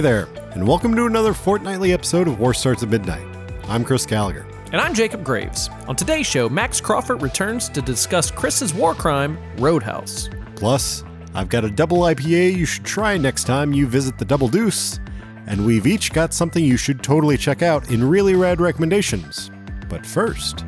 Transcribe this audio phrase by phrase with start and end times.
[0.00, 3.26] Hey there, and welcome to another fortnightly episode of War Starts at Midnight.
[3.64, 4.46] I'm Chris Gallagher.
[4.72, 5.68] And I'm Jacob Graves.
[5.88, 10.30] On today's show, Maxx Crawford returns to discuss Chris's war crime, Roadhouse.
[10.56, 14.48] Plus, I've got a double IPA you should try next time you visit the Double
[14.48, 14.98] Deuce,
[15.46, 19.50] and we've each got something you should totally check out in really rad recommendations.
[19.90, 20.64] But first,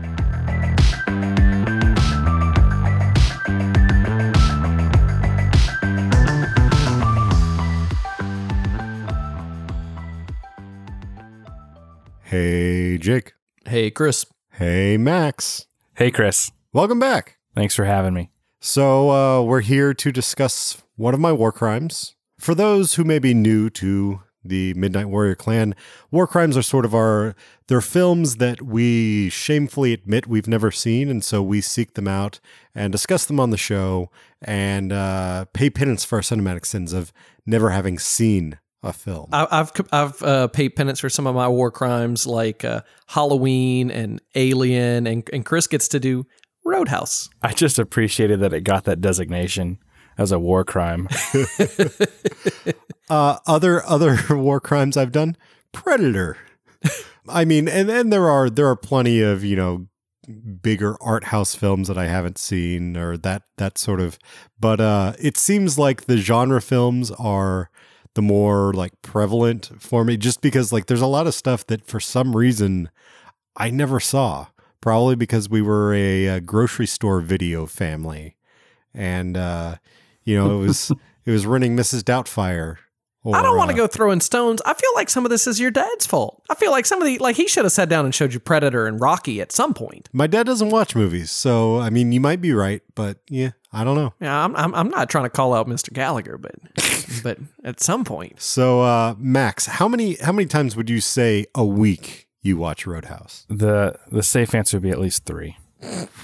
[12.33, 13.35] hey Jake.
[13.67, 14.25] Hey, Chris.
[14.53, 15.67] Hey Maxx.
[15.97, 16.51] Hey, Chris.
[16.73, 17.37] Welcome back.
[17.55, 18.31] Thanks for having me.
[18.59, 22.17] So, uh, we're here to discuss one of my war crimes.
[22.39, 25.75] For those who may be new to the Midnight Warrior clan,
[26.11, 27.37] war crimes are sort of our
[27.69, 32.41] they're films that we shamefully admit we've never seen, and so we seek them out
[32.75, 37.13] and discuss them on the show and uh, pay penance for our cinematic sins of
[37.45, 39.29] never having seen a film.
[39.33, 43.91] I, I've I've uh, paid penance for some of my war crimes like uh, Halloween
[43.91, 46.27] and Alien, and, and Chris gets to do
[46.65, 47.29] Roadhouse.
[47.43, 49.79] I just appreciated that it got that designation
[50.19, 51.09] as a war crime.
[53.13, 55.37] Uh, other other war crimes I've done,
[55.73, 56.39] Predator.
[57.29, 59.87] I mean, and then there are there are plenty of you know
[60.63, 64.19] bigger art house films that I haven't seen or that that sort of.
[64.59, 67.71] But uh, it seems like the genre films are
[68.15, 71.87] the more like prevalent for me, just because like there's a lot of stuff that
[71.87, 72.91] for some reason
[73.57, 74.47] I never saw.
[74.81, 78.37] Probably because we were a, a grocery store video family,
[78.93, 79.77] and uh,
[80.25, 80.91] you know it was
[81.25, 82.03] it was running Mrs.
[82.03, 82.79] Doubtfire.
[83.25, 84.61] Or, I don't want to uh, go throwing stones.
[84.67, 86.43] I feel like some of this is your dad's fault.
[86.51, 88.41] I feel like some of the like he should have sat down and showed you
[88.41, 90.09] Predator and Rocky at some point.
[90.13, 93.85] My dad doesn't watch movies, so I mean, you might be right, but yeah, I
[93.85, 94.13] don't know.
[94.21, 95.93] Yeah, I'm I'm, I'm not trying to call out Mr.
[95.93, 96.55] Gallagher, but
[97.23, 101.47] but at some point, So, uh, Maxx, how many how many times would you say
[101.55, 103.47] a week you watch Roadhouse?
[103.49, 105.57] the The safe answer would be at least three.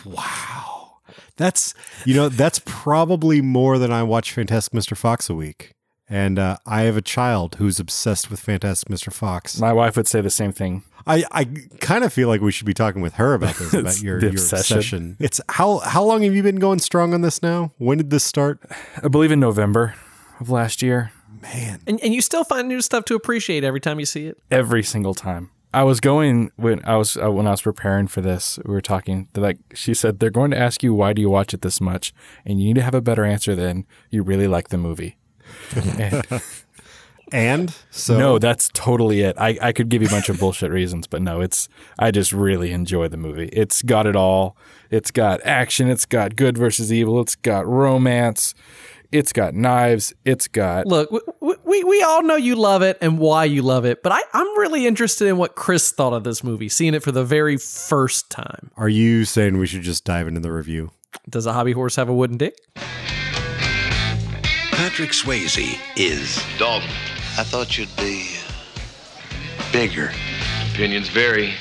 [0.05, 0.99] Wow,
[1.37, 4.97] that's you know that's probably more than I watch Fantastic Mr.
[4.97, 5.75] Fox a week.
[6.11, 9.13] And uh, I have a child who's obsessed with Fantastic Mr.
[9.13, 9.61] Fox.
[9.61, 10.83] My wife would say the same thing.
[11.09, 11.45] I, I
[11.81, 14.31] kind of feel like we should be talking with her about this, about your, your
[14.31, 14.77] obsession.
[14.77, 15.17] obsession.
[15.19, 17.73] It's how how long have you been going strong on this now?
[17.79, 18.61] When did this start?
[19.03, 19.95] I believe in November
[20.39, 21.13] of last year.
[21.43, 24.39] Man, and and you still find new stuff to appreciate every time you see it.
[24.51, 25.51] Every single time.
[25.73, 28.59] I was going when I was uh, when I was preparing for this.
[28.65, 29.29] We were talking.
[29.33, 31.81] they're Like she said, they're going to ask you why do you watch it this
[31.81, 32.13] much,
[32.45, 35.17] and you need to have a better answer than you really like the movie.
[35.99, 36.27] And-
[37.33, 39.37] and so no, that's totally it.
[39.39, 41.69] I, I could give you a bunch of bullshit reasons, but no, it's
[41.99, 43.49] I just really enjoy the movie.
[43.53, 44.57] It's got it all.
[44.91, 48.55] It's got action, it's got good versus evil, it's got romance,
[49.13, 53.19] it's got knives, it's got Look, we, we, we all know you love it and
[53.19, 56.43] why you love it, but I, I'm really interested in what Chris thought of this
[56.43, 58.71] movie, seeing it for the very first time.
[58.77, 60.91] Are you saying we should just dive into the review?
[61.29, 62.57] Does a hobby horse have a wooden dick?
[64.73, 66.89] Patrick Swayze is Dalton,
[67.39, 68.27] I thought you'd be
[69.73, 70.11] bigger.
[70.73, 71.55] opinions vary.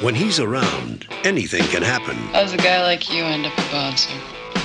[0.00, 3.62] When he's around, anything can happen, How does a guy like you end up a
[3.72, 4.14] bouncer?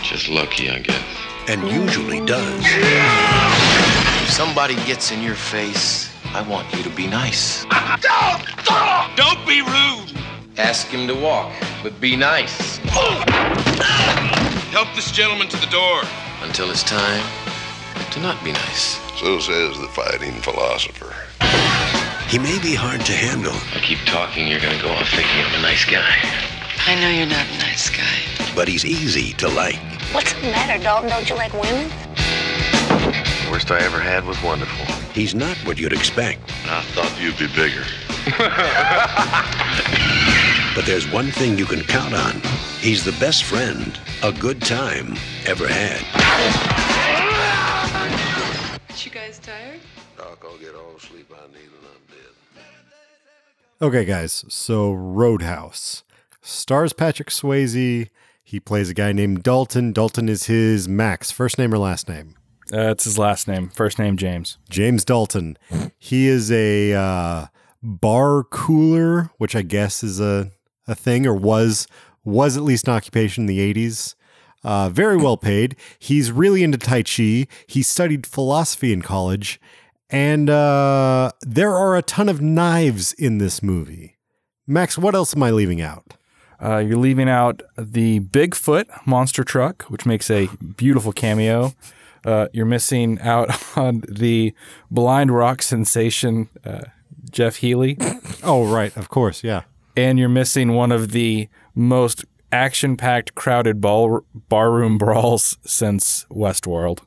[0.03, 1.03] Just lucky, I guess.
[1.47, 2.63] and usually does.
[2.63, 7.65] If somebody gets in your face, I want you to be nice.
[8.01, 8.45] Don't!
[9.17, 10.11] Don't be rude!
[10.57, 11.51] Ask him to walk,
[11.81, 12.77] but be nice
[14.71, 16.03] Help this gentleman to the door.
[16.43, 17.25] until it's time
[18.11, 19.04] to not be nice.
[19.17, 21.15] So says the fighting philosopher.
[22.27, 25.55] He may be hard to handle, I keep talking, you're gonna go off thinking I'm
[25.55, 26.19] a nice guy.
[26.85, 28.53] I know you're not a nice guy.
[28.53, 29.77] but he's easy to like.
[30.11, 31.09] What's the matter, Dalton?
[31.09, 31.87] Don't you like women?
[33.45, 34.85] The worst I ever had was wonderful.
[35.13, 37.85] He's not what you'd expect, I thought you'd be bigger.
[40.75, 42.41] but there's one thing you can count on.
[42.79, 45.15] He's the best friend a good time
[45.45, 46.84] ever had.
[49.45, 49.79] You guys tired?
[50.17, 52.63] Doc, I'll get all the sleep I need and I'm dead.
[53.81, 54.45] Okay, guys.
[54.47, 56.03] So Roadhouse
[56.41, 58.09] stars Patrick Swayze.
[58.43, 59.91] He plays a guy named Dalton.
[59.91, 62.35] Dalton is his Maxx, first name or last name?
[62.73, 64.57] uh, it's his last name, first name James.
[64.69, 65.57] James Dalton.
[65.97, 67.45] He is a uh,
[67.83, 70.51] bar cooler, which I guess is a,
[70.87, 71.87] a thing or was
[72.23, 74.15] was at least an occupation in the eighties.
[74.65, 75.75] Uh, very well paid.
[75.99, 77.45] He's really into Tai Chi.
[77.67, 79.61] He studied philosophy in college,
[80.09, 84.17] and uh, there are a ton of knives in this movie.
[84.67, 86.15] Maxx, what else am I leaving out?
[86.59, 90.47] Uh, you're leaving out the Bigfoot monster truck, which makes a
[90.77, 91.73] beautiful cameo.
[92.25, 94.51] Uh, you're missing out on the
[94.89, 96.81] blind rock sensation, uh,
[97.29, 97.97] Jeff Healey,
[98.43, 98.95] Oh, right.
[98.97, 99.43] Of course.
[99.43, 99.63] Yeah.
[99.95, 106.99] and you're missing one of the most action-packed, crowded ball barroom brawls since Westworld.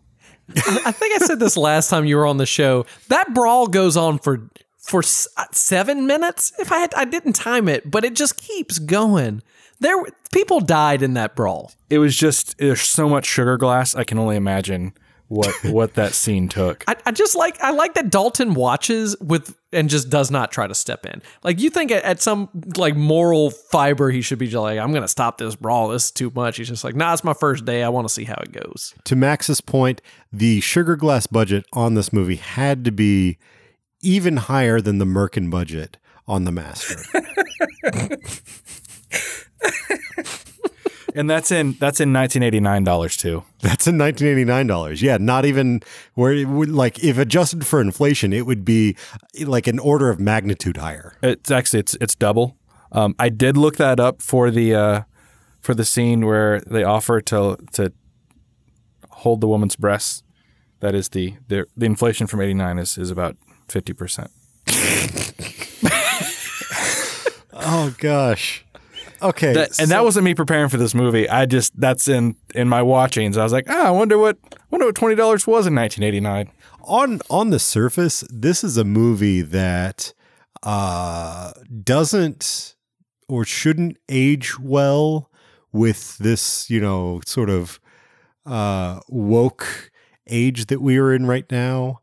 [0.56, 2.86] I think I said this last time you were on the show.
[3.08, 4.48] That brawl goes on for
[4.78, 5.00] for
[5.36, 6.52] uh, seven minutes.
[6.58, 9.42] If I had, I didn't time it, but it just keeps going.
[9.80, 9.96] There,
[10.32, 11.72] people died in that brawl.
[11.90, 13.94] It was just there's so much sugar glass.
[13.94, 14.94] I can only imagine
[15.28, 16.84] what what that scene took.
[16.88, 20.66] I, I just like I like that Dalton watches with and just does not try
[20.66, 21.22] to step in.
[21.42, 24.92] Like you think at, at some like moral fiber he should be just like I'm
[24.92, 25.88] gonna stop this brawl.
[25.88, 26.56] This is too much.
[26.56, 27.82] He's just like Nah, it's my first day.
[27.82, 28.94] I want to see how it goes.
[29.04, 30.00] To Maxx's point,
[30.32, 33.38] the sugar glass budget on this movie had to be
[34.00, 35.96] even higher than the Merkin budget
[36.26, 36.96] on The Master.
[41.14, 43.44] And that's in that's in 1989 dollars too.
[43.60, 45.02] That's in 1989 dollars.
[45.02, 45.80] Yeah, not even
[46.14, 48.96] where it would like if adjusted for inflation, it would be
[49.44, 51.16] like an order of magnitude higher.
[51.22, 52.56] It's actually it's it's double.
[52.92, 55.02] Um, I did look that up for the uh,
[55.60, 57.92] for the scene where they offer to to
[59.10, 60.22] hold the woman's breasts.
[60.80, 63.36] That is the the, the inflation from 89 is is about
[63.68, 64.30] 50 percent.
[67.60, 68.64] Oh gosh.
[69.22, 69.52] Okay.
[69.52, 71.28] That, and that wasn't me preparing for this movie.
[71.28, 73.36] I just that's in in my watchings.
[73.36, 74.38] I was like, ah, I wonder what
[74.70, 76.50] wonder what twenty dollars was in 1989.
[76.84, 80.12] on on the surface, this is a movie that
[80.62, 82.74] uh, doesn't
[83.28, 85.30] or shouldn't age well
[85.72, 87.78] with this, you know, sort of
[88.46, 89.90] uh, woke
[90.28, 92.00] age that we are in right now.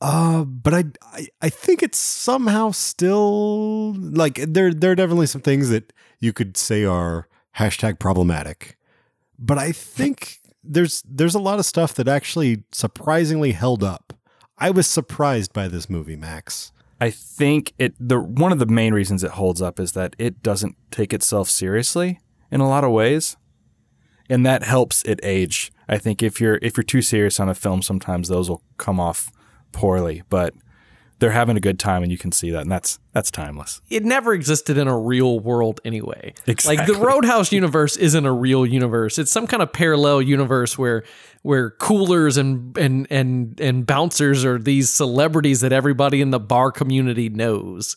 [0.00, 5.40] Uh, but I, I I think it's somehow still like there there are definitely some
[5.40, 8.76] things that you could say are hashtag problematic,
[9.38, 14.12] but I think there's there's a lot of stuff that actually surprisingly held up.
[14.58, 16.72] I was surprised by this movie, Maxx.
[17.00, 20.42] I think it the one of the main reasons it holds up is that it
[20.42, 22.20] doesn't take itself seriously
[22.50, 23.36] in a lot of ways.
[24.30, 25.72] And that helps it age.
[25.88, 29.00] I think if you're if you're too serious on a film sometimes those will come
[29.00, 29.30] off
[29.72, 30.54] poorly, but
[31.18, 33.80] they're having a good time and you can see that and that's that's timeless.
[33.90, 36.34] It never existed in a real world anyway.
[36.46, 36.76] exactly.
[36.76, 39.18] Like the Roadhouse universe isn't a real universe.
[39.18, 41.04] It's some kind of parallel universe where
[41.42, 46.70] where coolers and and and and bouncers are these celebrities that everybody in the bar
[46.70, 47.96] community knows.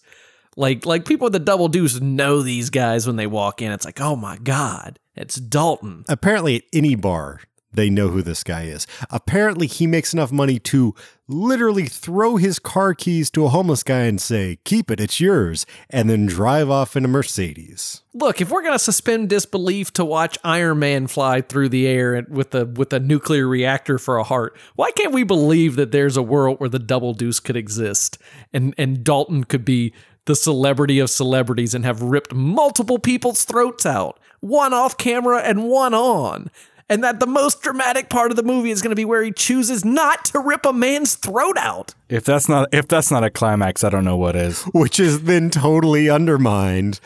[0.58, 3.72] Like like people at the Double Deuce know these guys when they walk in.
[3.72, 6.04] It's like, oh my god, it's Dalton.
[6.10, 7.42] Apparently, at any bar,
[7.74, 8.86] they know who this guy is.
[9.10, 10.94] Apparently, he makes enough money to
[11.28, 15.66] literally throw his car keys to a homeless guy and say, Keep it, it's yours,
[15.90, 18.02] and then drive off in a Mercedes.
[18.14, 22.54] Look, if we're gonna suspend disbelief to watch Iron Man fly through the air with
[22.54, 26.24] a with a nuclear reactor for a heart, why can't we believe that there's a
[26.24, 28.18] world where the Double Deuce could exist
[28.54, 29.94] and and Dalton could be
[30.26, 35.64] the celebrity of celebrities and have ripped multiple people's throats out, one off camera and
[35.64, 36.52] one on.
[36.92, 39.32] And that the most dramatic part of the movie is going to be where he
[39.32, 41.96] chooses not to rip a man's throat out.
[42.10, 44.64] If that's not if that's not a climax, I don't know what is.
[44.74, 47.00] Which is then totally undermined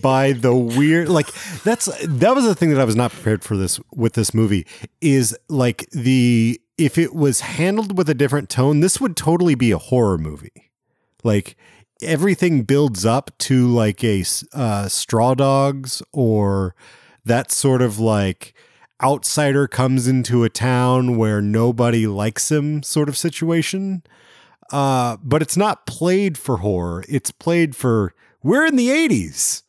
[0.00, 1.26] by the weird like
[1.64, 4.64] that's that was the thing that I was not prepared for this with this movie
[5.00, 9.72] is like the if it was handled with a different tone, this would totally be
[9.72, 10.70] a horror movie.
[11.24, 11.56] Like
[12.00, 16.76] everything builds up to like a uh, straw dogs or
[17.24, 18.54] that sort of like
[19.02, 24.02] outsider comes into a town where nobody likes him sort of situation.
[24.70, 27.04] Uh, but it's not played for horror.
[27.08, 29.62] It's played for we're in the 80s.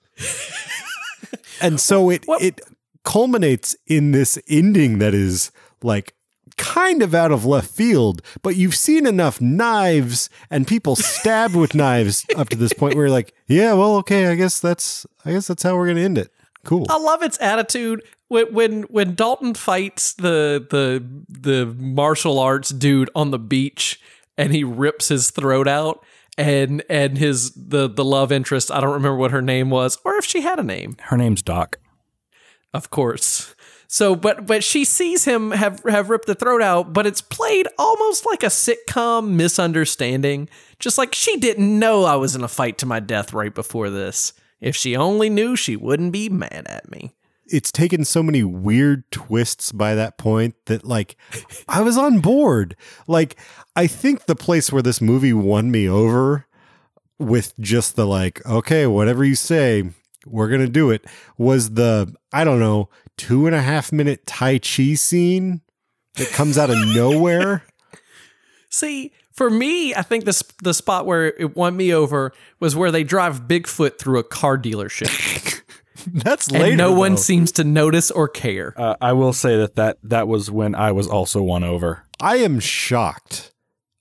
[1.62, 2.62] and so it it
[3.04, 6.16] culminates in this ending that is like
[6.58, 11.76] kind of out of left field, but you've seen enough knives and people stabbed with
[11.76, 15.32] knives up to this point where you're like, yeah, well, okay, I guess that's I
[15.32, 16.32] guess that's how we're gonna end it.
[16.66, 16.86] Cool.
[16.90, 18.04] I love its attitude.
[18.30, 24.00] When when when Dalton fights the the the martial arts dude on the beach
[24.38, 26.04] and he rips his throat out
[26.38, 30.16] and and his the the love interest I don't remember what her name was or
[30.16, 30.96] if she had a name.
[31.02, 31.80] Her name's Doc.
[32.74, 33.54] of course.
[33.88, 37.68] So but but she sees him have have ripped the throat out but it's played
[37.78, 40.50] almost like a sitcom misunderstanding.
[40.80, 43.90] Just like she didn't know I was in a fight to my death right before
[43.90, 47.14] this if she only knew she wouldn't be mad at me
[47.48, 51.16] it's taken so many weird twists by that point that like
[51.68, 52.76] I was on board.
[53.08, 53.36] Like
[53.76, 56.48] I think the place where this movie won me over
[57.20, 59.90] with just the like, okay, whatever you say,
[60.26, 61.06] we're gonna do it,
[61.38, 65.62] was the I don't know two and a half minute Tai Chi scene
[66.16, 67.64] that comes out of nowhere.
[68.70, 72.92] See, for me, I think this the spot where it won me over was where
[72.92, 75.62] they drive Bigfoot through a car dealership,
[76.08, 76.76] That's and later.
[76.76, 78.74] no one seems to notice or care.
[78.78, 82.04] Uh, I will say that, that that was when I was also won over.
[82.20, 83.54] I am shocked,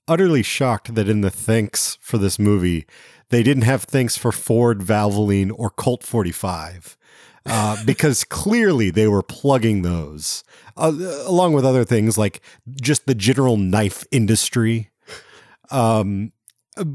[0.07, 2.85] utterly shocked that in the thanks for this movie,
[3.29, 6.97] they didn't have thanks for Ford, Valvoline, or Colt 45.
[7.45, 10.43] Uh, because clearly they were plugging those,
[10.77, 10.93] uh,
[11.25, 12.41] along with other things like
[12.81, 14.91] just the general knife industry.
[15.71, 16.31] Um,
[16.75, 16.85] uh,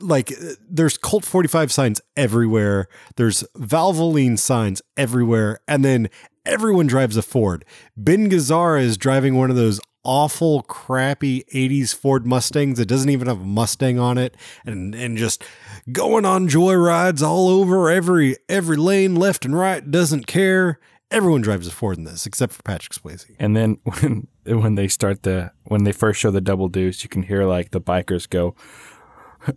[0.00, 2.88] like uh, there's Colt 45 signs everywhere.
[3.16, 6.08] There's Valvoline signs everywhere, and then
[6.44, 7.64] everyone drives a Ford.
[7.96, 13.26] Ben Gazzara is driving one of those awful, crappy 80s Ford Mustangs that doesn't even
[13.26, 15.44] have a Mustang on it, and and just
[15.92, 20.78] going on joyrides all over every every lane, left and right, doesn't care.
[21.10, 23.26] Everyone drives a Ford in this, except for Patrick Swayze.
[23.38, 27.08] And then when when they start the when they first show the double deuce, you
[27.08, 28.54] can hear like the bikers go,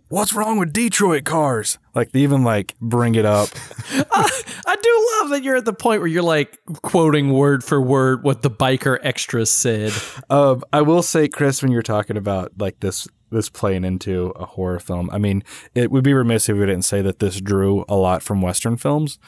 [0.08, 3.48] "What's wrong with Detroit cars?" Like they even like bring it up.
[3.92, 8.22] I do love that you're at the point where you're like quoting word for word
[8.22, 9.92] what the biker extras said.
[10.28, 14.44] Um, I will say, Chris, when you're talking about like this this playing into a
[14.44, 15.42] horror film, I mean,
[15.74, 18.76] it would be remiss if we didn't say that this drew a lot from Western
[18.76, 19.18] films.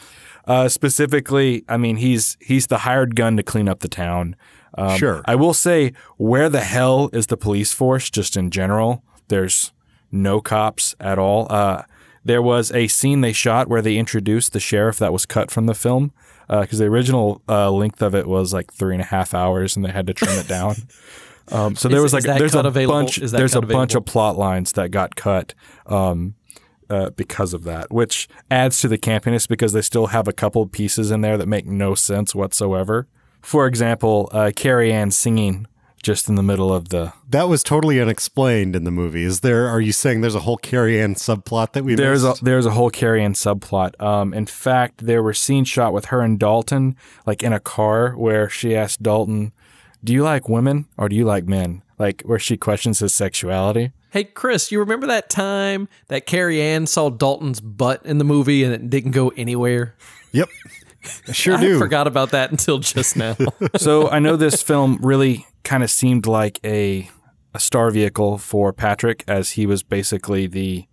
[0.47, 4.37] Uh, specifically, I mean, he's he's the hired gun to clean up the town.
[4.77, 5.23] Um, Sure.
[5.27, 8.11] I will say, where the hell is the police force?
[8.11, 9.73] Just in general, there's
[10.11, 11.47] no cops at all.
[11.51, 11.83] Uh,
[12.25, 15.67] there was a scene they shot where they introduced the sheriff that was cut from
[15.67, 16.13] the film
[16.49, 19.85] because the original uh, length of it was like three and a half hours, and
[19.85, 20.75] they had to trim it down.
[21.51, 23.01] Um, so there Is- was like there's a available?
[23.01, 25.55] bunch there's a cut bunch of plot lines that got cut
[25.87, 26.35] um,
[26.89, 30.65] uh, because of that, which adds to the campiness because they still have a couple
[30.67, 33.09] pieces in there that make no sense whatsoever.
[33.41, 35.67] For example, uh, Carrie Ann singing
[36.03, 39.23] just in the middle of the That was totally unexplained in the movie.
[39.25, 39.69] Is there?
[39.69, 42.73] Are you saying there's a whole Carrie Ann subplot that we there's a there's a
[42.73, 44.01] whole Carrie Ann subplot.
[44.01, 46.97] Um, in fact, there were scenes shot with her and Dalton,
[47.27, 49.53] like in a car, where she asked Dalton,
[50.05, 53.93] "Do you like women or do you like men?" Like where she questions his sexuality.
[54.11, 58.63] Hey, Chris, you remember that time that Carrie Ann saw Dalton's butt in the movie
[58.63, 59.95] and it didn't go anywhere?
[60.33, 60.49] Yep,
[61.29, 61.79] I sure I do.
[61.79, 63.37] forgot about that until just now.
[63.77, 67.09] so I know this film really kind of seemed like a
[67.55, 70.87] a star vehicle for Patrick, as he was basically the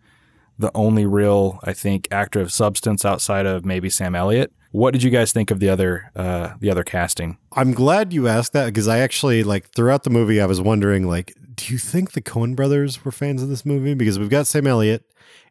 [0.57, 4.51] the only real, I think, actor of substance outside of maybe Sam Elliott.
[4.71, 7.37] What did you guys think of the other uh, the other casting?
[7.53, 11.07] I'm glad you asked that because I actually like throughout the movie I was wondering
[11.07, 13.95] like, do you think the Coen brothers were fans of this movie?
[13.95, 15.03] Because we've got Sam Elliott,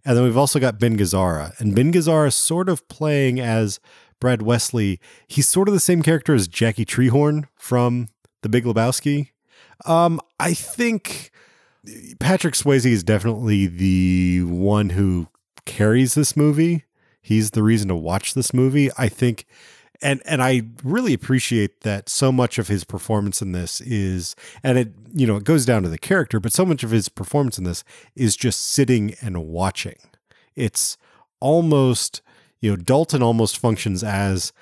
[0.05, 3.81] and then we've also got Ben Gazzara, and Ben Gazzara sort of playing as
[4.21, 5.01] Brad Wesley.
[5.27, 8.09] He's sort of the same character as Jackie Treehorn from
[8.43, 9.31] The Big Lebowski.
[9.85, 11.31] Um, I think
[12.19, 15.29] Patrick Swayze is definitely the one who
[15.65, 16.85] carries this movie.
[17.29, 18.91] He's the reason to watch this movie.
[18.97, 19.45] I think
[20.01, 24.79] and and I really appreciate that so much of his performance in this is and
[24.79, 27.59] it you know it goes down to the character but so much of his performance
[27.59, 29.99] in this is just sitting and watching
[30.55, 30.97] it's
[31.41, 32.23] almost
[32.61, 34.53] you know Dalton almost functions as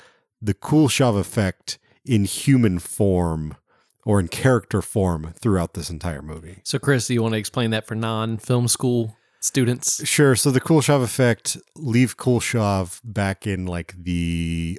[0.41, 3.57] the Kuleshov effect in human form
[4.05, 7.71] or in character form throughout this entire movie so, Chris, do you want to explain
[7.71, 10.07] that for non film school students?
[10.07, 10.37] Sure.
[10.37, 14.79] So the Kuleshov effect, Lev Kuleshov back in like the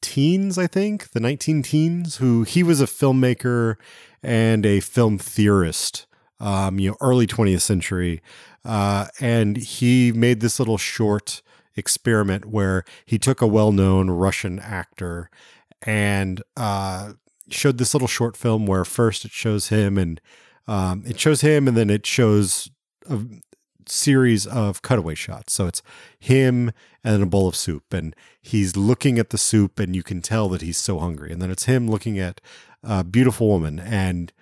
[0.00, 3.76] teens, I think, the 19 teens, who he was a filmmaker
[4.22, 6.06] and a film theorist,
[6.40, 8.20] um, you know, early 20th century.
[8.64, 11.42] Uh, and he made this little short
[11.76, 15.30] experiment where he took a well known Russian actor
[15.82, 17.14] and uh,
[17.48, 20.20] showed this little short film where first it shows him and
[20.68, 22.70] um, it shows him and then it shows
[23.08, 23.18] a
[23.88, 25.52] series of cutaway shots.
[25.52, 25.82] So it's
[26.18, 26.72] him
[27.04, 30.48] and a bowl of soup, and he's looking at the soup, and you can tell
[30.50, 31.32] that he's so hungry.
[31.32, 32.40] And then it's him looking at
[32.82, 34.32] a beautiful woman, and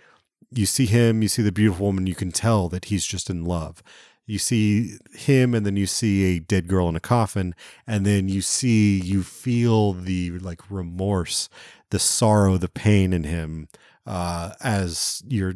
[0.53, 3.45] you see him, you see the beautiful woman, you can tell that he's just in
[3.45, 3.83] love.
[4.27, 7.55] You see him, and then you see a dead girl in a coffin,
[7.87, 11.49] and then you see, you feel the like remorse,
[11.91, 13.69] the sorrow, the pain in him
[14.07, 15.55] uh, as you're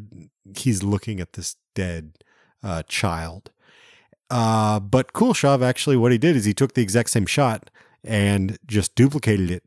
[0.56, 2.12] he's looking at this dead
[2.62, 3.50] uh, child.
[4.30, 7.70] Uh, but Kuleshov actually, what he did is he took the exact same shot
[8.02, 9.62] and just duplicated it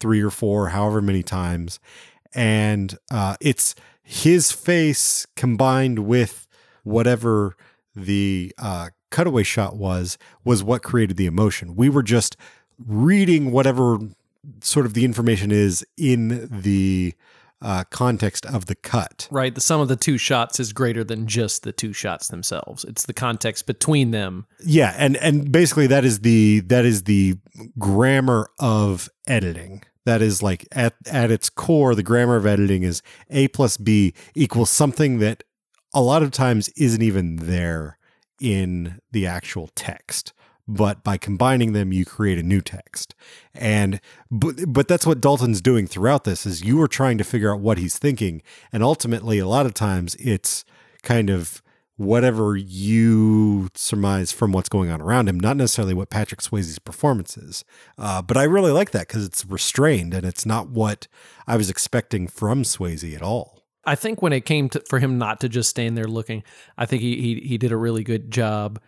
[0.00, 1.80] three or four, however many times,
[2.34, 6.46] and uh, it's his face combined with
[6.84, 7.56] whatever
[7.94, 11.74] the uh, cutaway shot was was what created the emotion.
[11.74, 12.36] We were just
[12.78, 13.98] reading whatever
[14.60, 17.14] sort of the information is in the
[17.60, 19.28] uh, context of the cut.
[19.30, 19.54] Right.
[19.54, 22.84] The sum of the two shots is greater than just the two shots themselves.
[22.84, 24.46] It's the context between them.
[24.64, 27.36] Yeah, and and basically that is the that is the
[27.78, 29.82] grammar of editing.
[30.04, 34.14] That is like at at its core, the grammar of editing is a plus b
[34.34, 35.42] equals something that
[35.92, 37.98] a lot of times isn't even there
[38.40, 40.32] in the actual text
[40.68, 43.14] but by combining them you create a new text.
[43.54, 47.52] And but, but that's what dalton's doing throughout this is you are trying to figure
[47.52, 48.42] out what he's thinking.
[48.70, 50.64] And ultimately a lot of times it's
[51.02, 51.62] kind of
[51.96, 57.36] whatever you surmise from what's going on around him not necessarily what patrick swayze's performance
[57.36, 57.64] is.
[57.96, 61.08] Uh, but i really like that because it's restrained and it's not what
[61.48, 63.58] i was expecting from swayze at all.
[63.84, 66.44] I think when it came to for him not to just stand there looking,
[66.76, 68.80] I think he he, he did a really good job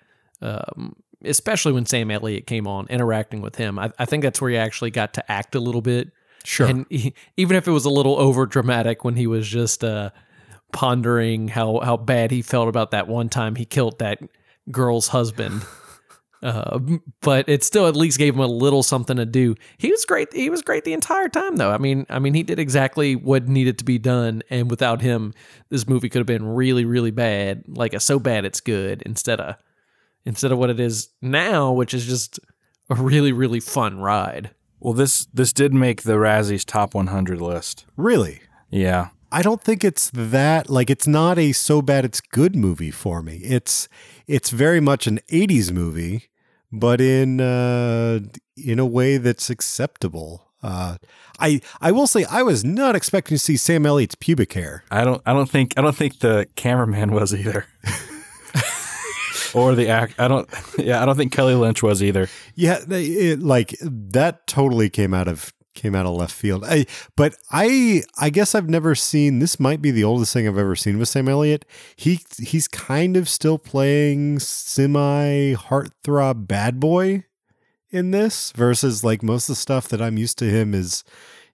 [0.43, 3.79] um, especially when Sam Elliott came on, interacting with him.
[3.79, 6.13] I, I, think that's where he actually got to act a little bit.
[6.45, 6.67] Sure.
[6.67, 10.11] And he, even if it was a little over dramatic when he was just uh,
[10.73, 14.21] pondering how, how bad he felt about that one time he killed that
[14.71, 15.63] girl's husband.
[16.43, 16.79] Uh,
[17.21, 19.55] but it still at least gave him a little something to do.
[19.77, 20.33] He was great.
[20.33, 21.71] He was great the entire time, though.
[21.71, 25.35] I mean, I mean, he did exactly what needed to be done, and without him,
[25.69, 27.65] this movie could have been really, really bad.
[27.69, 29.57] Like a so bad it's good instead of
[30.25, 32.39] instead of what it is now, which is just
[32.89, 34.51] a really really fun ride.
[34.81, 37.85] Well, this this did make the Razzies top 100 list.
[37.97, 38.41] Really?
[38.71, 39.09] Yeah.
[39.33, 43.23] I don't think it's that like it's not a so bad it's good movie for
[43.23, 43.37] me.
[43.45, 43.89] It's
[44.27, 46.31] it's very much an 80s movie,
[46.73, 48.21] but in uh
[48.57, 50.47] in a way that's acceptable.
[50.63, 50.97] Uh,
[51.39, 54.85] I I will say I was not expecting to see Sam Elliott's pubic hair.
[54.91, 57.67] I don't I don't think I don't think the cameraman was either.
[59.55, 60.19] or the act.
[60.19, 60.49] I don't.
[60.79, 62.29] Yeah, I don't think Kelly Lynch was either.
[62.55, 66.65] Yeah, it, like that totally came out of came out of left field.
[66.65, 69.39] I, but I I guess I've never seen.
[69.39, 71.65] This might be the oldest thing I've ever seen with Sam Elliott.
[71.97, 77.25] He he's kind of still playing semi heartthrob bad boy
[77.91, 81.05] in this versus like most of the stuff that I'm used to him is,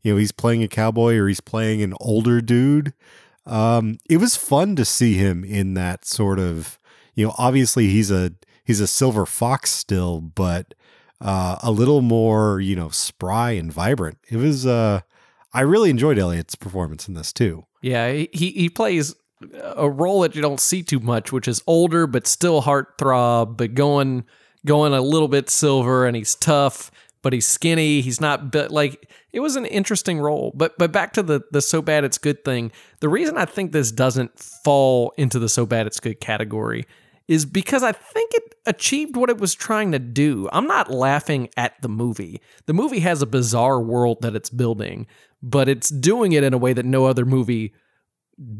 [0.03, 2.93] you know, he's playing a cowboy or he's playing an older dude.
[3.47, 6.79] Um, it was fun to see him in that sort of
[7.17, 8.33] you know, obviously he's a
[8.65, 10.75] he's a silver fox still, but
[11.21, 14.19] uh, a little more, you know, spry and vibrant.
[14.31, 15.01] It was uh
[15.53, 17.67] I really enjoyed Elliott's performance in this too.
[17.83, 19.15] Yeah, he he plays
[19.63, 23.75] a role that you don't see too much, which is older but still heartthrob, but
[23.75, 24.25] going
[24.67, 26.91] going a little bit silver, and he's tough,
[27.23, 28.03] but he's skinny.
[28.03, 30.53] He's not but like it was an interesting role.
[30.55, 32.73] But but back to the the so bad it's good thing.
[33.01, 36.85] The reason I think this doesn't fall into the so bad it's good category
[37.29, 40.49] is because I think it achieved what it was trying to do.
[40.53, 42.41] I'm not laughing at the movie.
[42.67, 45.07] The movie has a bizarre world that it's building,
[45.43, 47.75] but it's doing it in a way that no other movie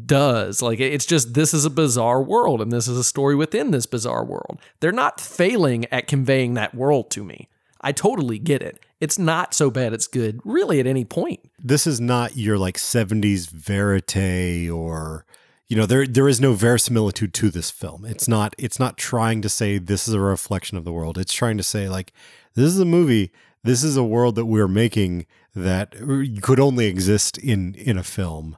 [0.05, 0.61] does.
[0.61, 3.85] Like it's just this is a bizarre world and this is a story within this
[3.85, 4.59] bizarre world.
[4.79, 7.47] They're not failing at conveying that world to me.
[7.79, 8.83] I totally get it.
[8.99, 11.41] It's not so bad it's good really at any point.
[11.59, 15.25] This is not your like 70s verite or
[15.67, 18.05] you know there there is no verisimilitude to this film.
[18.05, 21.17] It's not it's not trying to say this is a reflection of the world.
[21.17, 22.13] It's trying to say like
[22.55, 23.31] this is a movie
[23.67, 25.93] this is a world that we're making that
[26.41, 28.57] could only exist in in a film.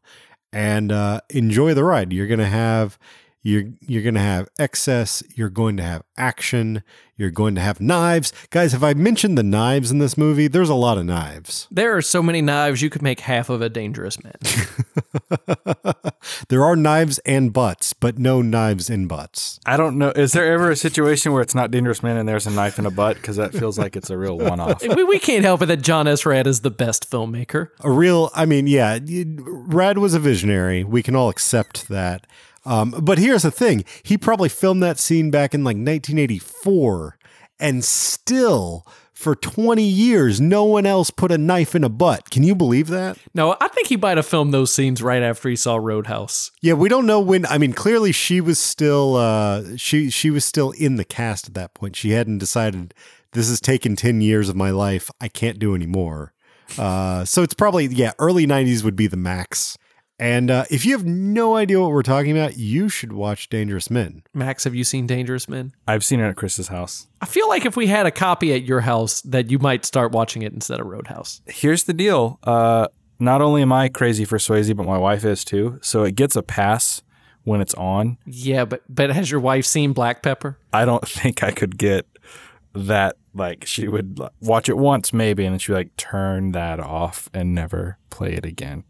[0.52, 2.14] And uh, enjoy the ride.
[2.14, 2.98] You're gonna have
[3.42, 6.84] you're you're going to have excess, you're going to have action,
[7.16, 8.34] you're going to have knives.
[8.50, 10.48] Guys, have I mentioned the knives in this movie?
[10.48, 11.68] There's a lot of knives.
[11.72, 14.36] There are so many knives you could make half of a dangerous man.
[16.50, 19.60] there are knives and butts, but no knives in butts.
[19.66, 20.12] I don't know.
[20.12, 22.86] Is there ever a situation where it's not dangerous man and there's a knife in
[22.86, 23.18] a butt?
[23.18, 24.82] Because that feels like it's a real one off.
[24.82, 26.26] we, we can't help it that John S.
[26.26, 27.70] Rad is the best filmmaker.
[27.82, 29.00] A real, I mean, yeah,
[29.40, 30.84] Rad was a visionary.
[30.84, 32.28] We can all accept that.
[32.66, 37.18] Um, but here's the thing he probably filmed that scene back in like 1984,
[37.60, 38.86] and still
[39.20, 42.30] for 20 years, no one else put a knife in a butt.
[42.30, 43.18] Can you believe that?
[43.34, 46.52] No, I think he might have filmed those scenes right after he saw Roadhouse.
[46.62, 47.46] Yeah, we don't know when.
[47.48, 51.54] I mean, clearly she was still uh, she she was still in the cast at
[51.56, 51.98] that point.
[51.98, 52.94] She hadn't decided
[53.34, 55.12] this has taken 10 years of my life.
[55.20, 56.34] I can't do anymore.
[56.78, 59.78] Uh, so it's probably yeah, early 90s would be the max.
[60.20, 63.90] And uh, if you have no idea what we're talking about, you should watch Dangerous
[63.90, 64.24] Men.
[64.34, 65.74] Maxx, have you seen Dangerous Men?
[65.88, 67.08] I've seen it at Chris's house.
[67.22, 70.12] I feel like if we had a copy at your house, that you might start
[70.12, 71.42] watching it instead of Roadhouse.
[71.46, 72.38] Here's the deal.
[72.44, 75.80] Uh, not only am I crazy for Swayze, but my wife is too.
[75.82, 77.02] So it gets a pass
[77.44, 78.18] when it's on.
[78.26, 80.58] Yeah, but but has your wife seen Black Pepper?
[80.74, 82.06] I don't think I could get
[82.74, 83.16] that.
[83.32, 87.30] Like she would watch it once maybe, and then she would like turn that off
[87.34, 88.84] and never play it again.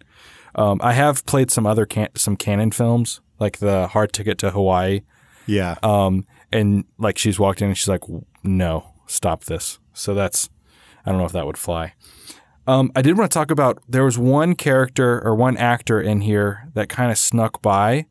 [0.56, 4.52] Um, I have played some other can- some canon films, like the Hard Ticket to
[4.52, 5.02] Hawaii.
[5.46, 5.76] Yeah.
[5.84, 8.04] Um, and like she's walked in and she's like,
[8.44, 10.50] "No, stop this." So that's,
[11.06, 11.94] I don't know if that would fly.
[12.68, 16.22] Um, I did want to talk about there was one character or one actor in
[16.22, 18.06] here that kind of snuck by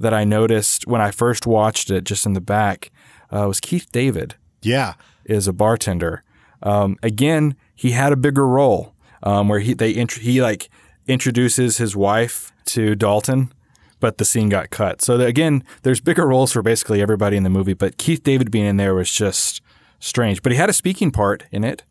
[0.00, 2.90] that I noticed when I first watched it, just in the back.
[3.30, 4.94] Uh, was Keith David yeah.
[5.24, 6.24] is a bartender.
[6.62, 10.68] Um, again, he had a bigger role um, where he they int- he like
[11.06, 13.52] introduces his wife to Dalton,
[14.00, 15.00] but the scene got cut.
[15.02, 18.50] So that, again, there's bigger roles for basically everybody in the movie, but Keith David
[18.50, 19.60] being in there was just
[20.00, 20.42] strange.
[20.42, 21.84] But he had a speaking part in it.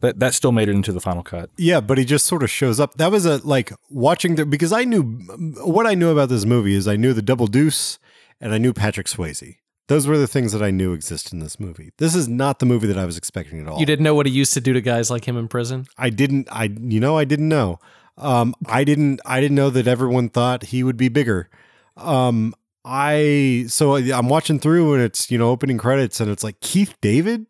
[0.00, 1.48] That that still made it into the final cut.
[1.56, 2.94] Yeah, but he just sort of shows up.
[2.94, 5.02] That was a like watching the because I knew
[5.62, 8.00] what I knew about this movie is I knew the Double Deuce
[8.40, 9.58] and I knew Patrick Swayze.
[9.86, 11.90] Those were the things that I knew exist in this movie.
[11.98, 13.78] This is not the movie that I was expecting at all.
[13.78, 15.86] You didn't know what he used to do to guys like him in prison?
[15.96, 16.48] I didn't.
[16.50, 17.78] I you know I didn't know.
[18.18, 19.20] Um, I didn't.
[19.24, 21.48] I didn't know that everyone thought he would be bigger.
[21.96, 26.60] Um, I so I'm watching through and it's you know opening credits and it's like
[26.60, 27.46] Keith David,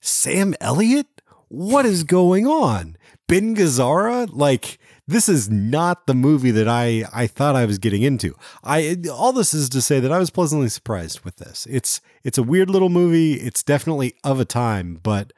[0.00, 1.06] Sam Elliott.
[1.48, 2.96] What is going on?
[3.28, 4.28] Ben Gazzara?
[4.32, 8.34] Like this is not the movie that I I thought I was getting into.
[8.62, 11.66] I all this is to say that I was pleasantly surprised with this.
[11.68, 13.34] It's it's a weird little movie.
[13.34, 15.32] It's definitely of a time, but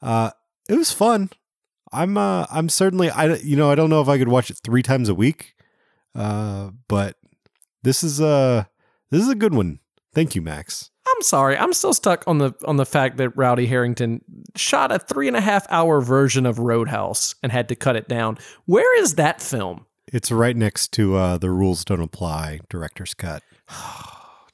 [0.00, 0.30] uh,
[0.68, 1.30] it was fun.
[1.92, 4.58] I'm uh I'm certainly I you know I don't know if I could watch it
[4.64, 5.54] three times a week,
[6.14, 7.16] uh, but
[7.82, 8.68] this is a
[9.10, 9.80] this is a good one.
[10.14, 10.90] Thank you, Maxx.
[11.06, 14.22] I'm sorry, I'm still stuck on the on the fact that Rowdy Herrington
[14.56, 18.08] shot a three and a half hour version of Roadhouse and had to cut it
[18.08, 18.38] down.
[18.66, 19.86] Where is that film?
[20.12, 23.42] It's right next to uh, the rules don't apply director's cut.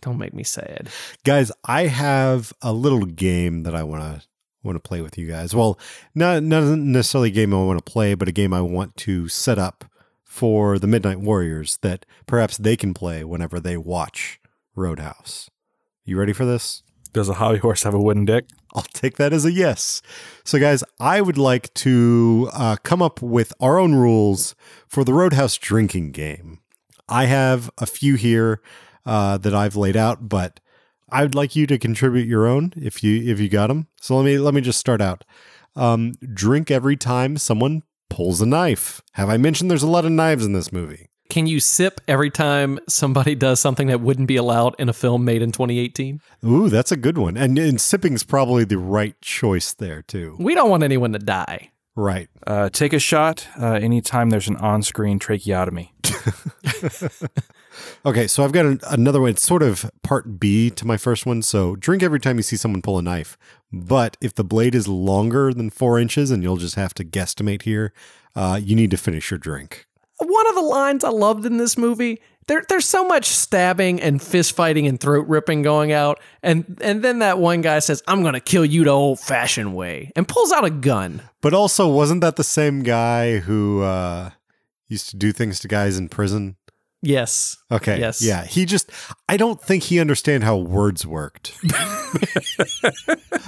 [0.00, 0.90] Don't make me sad.
[1.24, 4.27] Guys, I have a little game that I want to
[4.62, 5.54] want to play with you guys.
[5.54, 5.78] Well,
[6.14, 9.28] not not necessarily a game I want to play, but a game I want to
[9.28, 9.84] set up
[10.24, 14.40] for the Midnight Warriors that perhaps they can play whenever they watch
[14.74, 15.50] Roadhouse.
[16.04, 16.82] You ready for this?
[17.12, 18.46] Does a hobby horse have a wooden dick?
[18.74, 20.02] I'll take that as a yes.
[20.44, 24.54] So, guys, I would like to uh, come up with our own rules
[24.86, 26.60] for the Roadhouse drinking game.
[27.08, 28.60] I have a few here
[29.06, 30.60] uh, that I've laid out, but
[31.10, 33.88] I would like you to contribute your own if you if you got them.
[34.00, 35.24] So let me let me just start out.
[35.76, 39.00] Um, drink every time someone pulls a knife.
[39.12, 41.08] Have I mentioned there's a lot of knives in this movie?
[41.28, 45.26] Can you sip every time somebody does something that wouldn't be allowed in a film
[45.26, 46.20] made in 2018?
[46.46, 47.36] Ooh, that's a good one.
[47.36, 50.36] And, and sipping's probably the right choice there too.
[50.38, 51.70] We don't want anyone to die.
[51.94, 52.28] Right.
[52.46, 55.92] Uh, take a shot uh, anytime there's an on-screen tracheotomy.
[58.04, 59.30] Okay, so I've got an, another one.
[59.30, 61.42] It's sort of part B to my first one.
[61.42, 63.36] So drink every time you see someone pull a knife.
[63.72, 67.62] But if the blade is longer than four inches, and you'll just have to guesstimate
[67.62, 67.92] here,
[68.34, 69.86] uh, you need to finish your drink.
[70.18, 74.20] One of the lines I loved in this movie, there, there's so much stabbing and
[74.20, 78.22] fist fighting and throat ripping going out, and and then that one guy says, "I'm
[78.22, 81.22] gonna kill you the old fashioned way," and pulls out a gun.
[81.40, 84.30] But also, wasn't that the same guy who uh,
[84.88, 86.56] used to do things to guys in prison?
[87.00, 87.56] Yes.
[87.70, 88.00] Okay.
[88.00, 88.20] Yes.
[88.20, 88.44] Yeah.
[88.44, 88.90] He just,
[89.28, 91.56] I don't think he understand how words worked.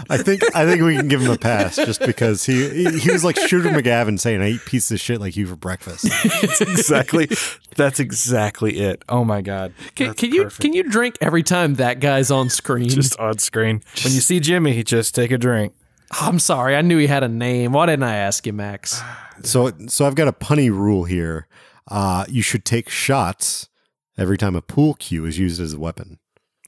[0.08, 3.10] I think, I think we can give him a pass just because he, he, he
[3.10, 6.04] was like Shooter McGavin saying, I eat pieces of shit like you for breakfast.
[6.40, 7.28] That's exactly.
[7.76, 9.02] that's exactly it.
[9.08, 9.72] Oh my god.
[9.94, 12.88] Can, can you can you drink every time that guy's on screen?
[12.88, 15.72] just on screen when you see Jimmy, just take a drink.
[16.12, 17.72] I'm sorry, I knew he had a name.
[17.72, 19.00] Why didn't I ask you, Maxx?
[19.44, 21.46] So, so I've got a punny rule here.
[21.90, 23.68] Uh, you should take shots
[24.16, 26.18] every time a pool cue is used as a weapon.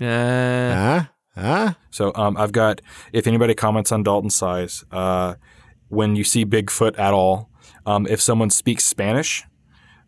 [0.01, 1.05] Uh, Huh?
[1.35, 1.75] Huh?
[1.91, 2.81] So um, I've got
[3.13, 5.35] if anybody comments on Dalton's size, uh,
[5.89, 7.51] when you see Bigfoot at all,
[7.87, 9.45] um, if someone speaks Spanish,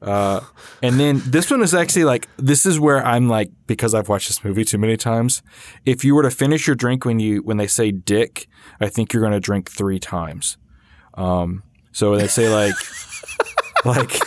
[0.02, 0.40] uh,
[0.82, 4.28] and then this one is actually like this is where I'm like because I've watched
[4.28, 5.42] this movie too many times.
[5.86, 8.46] If you were to finish your drink when you when they say dick,
[8.80, 10.58] I think you're going to drink three times.
[11.14, 12.74] Um, so when they say like
[13.84, 14.20] like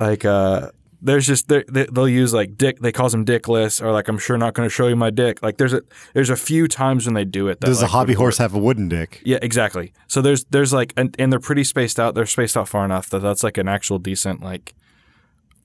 [0.00, 0.70] like uh
[1.02, 4.38] there's just they they'll use like dick they calls them dickless or like I'm sure
[4.38, 5.82] not going to show you my dick like there's a
[6.14, 8.58] there's a few times when they do it that, Does a hobby horse have a
[8.58, 9.20] wooden dick?
[9.24, 12.68] yeah exactly so there's there's like and, and they're pretty spaced out they're spaced out
[12.68, 14.74] far enough that that's like an actual decent like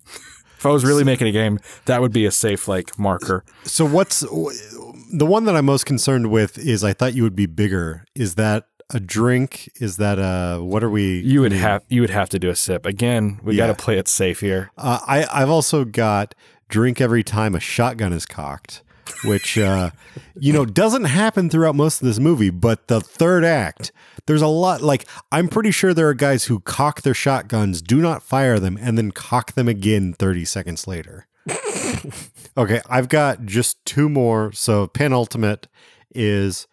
[0.57, 3.85] if I was really making a game that would be a safe like marker So
[3.85, 8.03] what's the one that I'm most concerned with is I thought you would be bigger.
[8.13, 9.69] Is that a drink?
[9.79, 11.19] Is that a what are we?
[11.19, 13.67] you would have you would have to do a sip again we Yeah.
[13.67, 16.33] got to play it safe here Uh, I I've also got
[16.69, 18.83] drink every time a shotgun is cocked.
[19.23, 19.89] which uh,
[20.39, 22.51] you know doesn't happen throughout most of this movie.
[22.51, 23.91] But the third act,
[24.27, 24.81] there's a lot.
[24.81, 28.77] Like I'm pretty sure there are guys who cock their shotguns, do not fire them,
[28.79, 31.25] and then cock them again 30 seconds later.
[32.57, 34.51] okay, I've got just two more.
[34.51, 35.67] So penultimate
[36.13, 36.67] is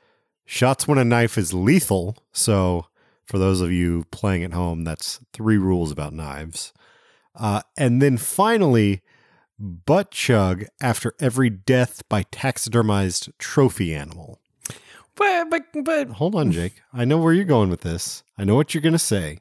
[0.47, 2.17] shots when a knife is lethal.
[2.33, 2.87] So
[3.27, 6.73] for those of you playing at home, that's three rules about knives.
[7.35, 9.03] Uh, and then finally,
[9.59, 14.41] butt chug after every death by taxidermized trophy animal.
[15.17, 16.83] But but but Hold on, Jake.
[16.93, 18.23] I know where you're going with this.
[18.39, 19.39] I know what you're going to say.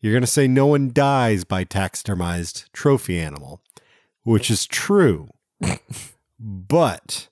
[0.00, 3.62] You're going to say no one dies by taxidermized trophy animal,
[4.22, 5.30] which is true.
[6.38, 7.28] but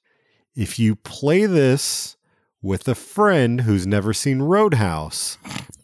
[0.54, 2.16] if you play this
[2.62, 5.37] with a friend who's never seen Roadhouse,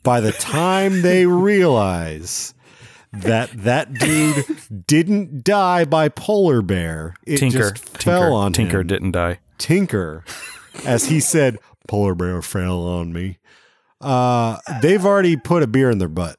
[0.03, 2.55] by the time they realize
[3.13, 4.45] that that dude
[4.87, 8.87] didn't die by polar bear, it Tinker, just Tinker, fell on Tinker him.
[8.87, 9.41] didn't die.
[9.59, 10.25] Tinker,
[10.87, 13.39] as he said, polar bear fell on me.
[14.01, 16.37] Uh, they've already put a beer in their butt.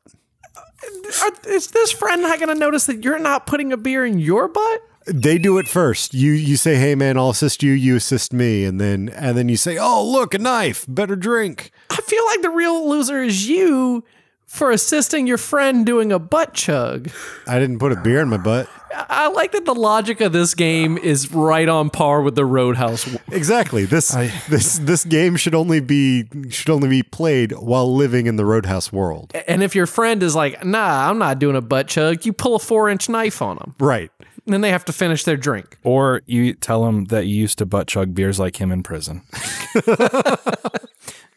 [1.22, 4.20] are, is this friend not going to notice that you're not putting a beer in
[4.20, 4.82] your butt?
[5.06, 6.14] They do it first.
[6.14, 7.72] You you say, "Hey man, I'll assist you.
[7.72, 10.86] You assist me," and then and then you say, "Oh look, a knife.
[10.88, 14.04] Better drink." I feel like the real loser is you
[14.46, 17.10] for assisting your friend doing a butt chug.
[17.48, 18.68] I didn't put a beer in my butt.
[18.92, 22.46] I I like that the logic of this game is right on par with the
[22.46, 23.08] Roadhouse.
[23.32, 23.86] Exactly.
[23.86, 24.10] This
[24.50, 28.92] this this game should only be should only be played while living in the Roadhouse
[28.92, 29.32] world.
[29.48, 32.56] And if your friend is like, nah, I'm not doing a butt chug, you pull
[32.56, 33.76] a four inch knife on them.
[33.80, 34.12] Right.
[34.50, 35.78] And then they have to finish their drink.
[35.84, 39.22] Or you tell him that you used to butt chug beers like him in prison.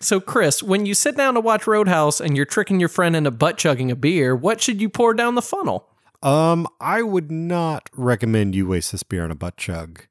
[0.02, 3.30] So, Chris, when you sit down to watch Roadhouse and you're tricking your friend into
[3.30, 5.88] butt chugging a beer, what should you pour down the funnel?
[6.24, 10.02] Um, I would not recommend you waste this beer on a butt chug.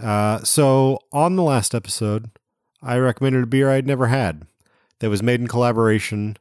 [0.00, 2.30] Uh, so on the last episode,
[2.80, 4.46] I recommended a beer I'd never had
[5.00, 6.36] that was made in collaboration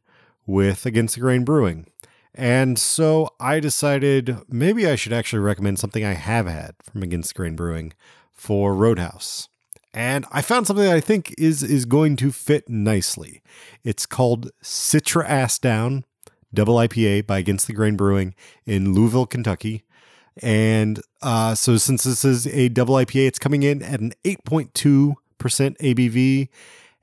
[0.45, 1.87] with Against the Grain Brewing.
[2.35, 7.29] And so I decided maybe I should actually recommend something I have had from Against
[7.29, 7.93] the Grain Brewing
[8.31, 9.49] for Roadhouse.
[9.93, 13.43] And I found something that I think is is going to fit nicely.
[13.83, 16.03] It's called Citra Ass Down
[16.51, 18.33] Double IPA by Against the Grain Brewing
[18.65, 19.83] in Louisville, Kentucky.
[20.41, 25.15] And uh, so, since this is a double IPA, it's coming in at an 8.2%
[25.39, 26.49] ABV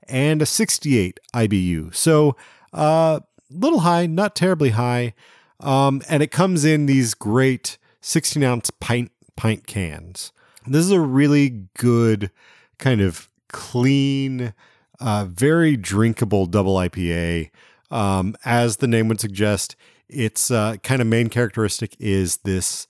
[0.09, 1.95] and a 68 IBU.
[1.95, 2.35] So,
[2.73, 5.13] uh, little high, not terribly high.
[5.59, 10.31] Um, and it comes in these great 16 ounce pint pint cans.
[10.67, 12.31] This is a really good
[12.77, 14.53] kind of clean,
[14.99, 17.51] uh, very drinkable double IPA.
[17.89, 19.75] Um, as the name would suggest,
[20.07, 22.87] its uh, kind of main characteristic is this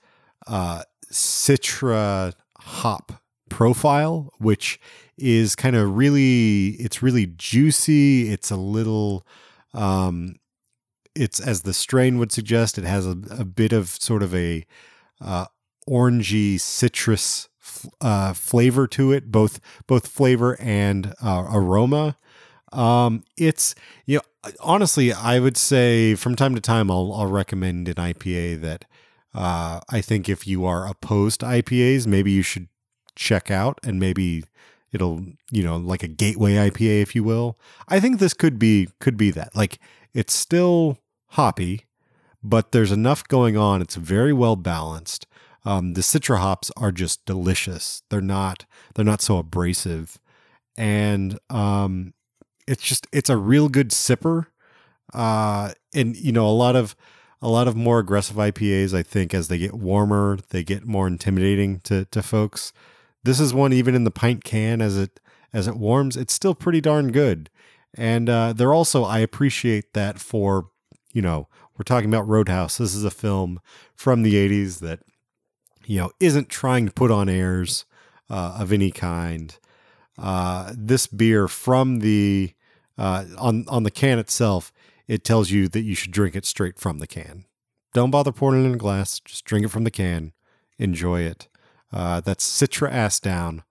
[0.48, 3.14] uh, Citra hop
[3.50, 4.80] profile, which
[5.18, 8.30] is kind of really, it's really juicy.
[8.30, 9.26] It's a little,
[9.74, 10.36] um,
[11.16, 14.66] it's as the strain would suggest, it has a, a bit of sort of a
[15.20, 15.46] uh,
[15.88, 17.50] orangey citrus
[18.00, 22.18] uh, flavor to it, both both flavor and uh, aroma.
[22.72, 27.88] Um, it's you know honestly, I would say from time to time I'll I'll recommend
[27.88, 28.86] an IPA that
[29.34, 32.68] uh, I think if you are opposed to IPAs, maybe you should
[33.16, 34.44] check out, and maybe
[34.92, 37.60] it'll you know like a gateway IPA, if you will.
[37.88, 39.56] I think this could be could be that.
[39.56, 39.80] Like
[40.14, 41.86] it's still hoppy,
[42.44, 43.82] but there's enough going on.
[43.82, 45.28] It's very well balanced.
[45.64, 48.04] Um, the citra hops are just delicious.
[48.10, 50.20] They're not they're not so abrasive,
[50.76, 52.14] and um,
[52.68, 54.48] it's just it's a real good sipper.
[55.14, 56.96] Uh, and you know a lot of
[57.42, 58.94] a lot of more aggressive IPAs.
[58.94, 62.74] I think as they get warmer, they get more intimidating to to folks.
[63.24, 65.20] This is one even in the pint can as it
[65.54, 67.50] as it warms, it's still pretty darn good.
[67.96, 70.70] And uh, they're also I appreciate that for
[71.14, 72.78] you know we're talking about Roadhouse.
[72.78, 73.60] This is a film
[73.96, 75.00] from the '80s that
[75.86, 77.86] you know isn't trying to put on airs
[78.30, 79.58] uh, of any kind.
[80.18, 82.54] Uh, this beer from the
[82.98, 84.72] uh, on on the can itself,
[85.08, 87.46] it tells you that you should drink it straight from the can.
[87.94, 89.20] Don't bother pouring it in a glass.
[89.20, 90.32] Just drink it from the can.
[90.78, 91.48] Enjoy it.
[91.92, 93.64] Uh, that's Citra Ass Down